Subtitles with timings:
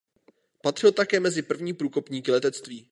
[0.63, 2.79] Patřil také mezi první průkopníky letectví.